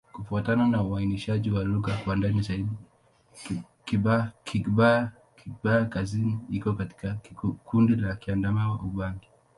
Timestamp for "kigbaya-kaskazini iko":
4.43-6.73